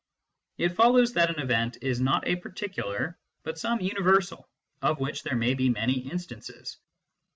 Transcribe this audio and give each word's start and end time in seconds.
It 0.57 0.69
follows 0.69 1.13
that 1.13 1.29
an" 1.29 1.37
event" 1.39 1.77
is 1.83 1.99
not 2.01 2.27
a 2.27 2.35
particular, 2.35 3.19
but 3.43 3.57
some_unjy^;sjji 3.59 4.43
of 4.81 4.99
which 4.99 5.21
there 5.21 5.35
may 5.37 5.53
be 5.53 5.69
many 5.69 5.99
instances. 6.09 6.77